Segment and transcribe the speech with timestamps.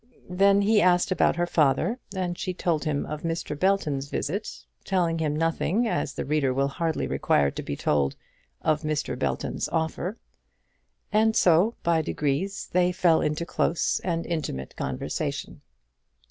[0.31, 3.53] Then he asked after her father, and she told him of Mr.
[3.55, 8.15] Belton's visit, telling him nothing as the reader will hardly require to be told
[8.63, 9.13] of Mr.
[9.15, 10.17] Belton's offer.
[11.13, 15.61] And so, by degrees, they fell into close and intimate conversation.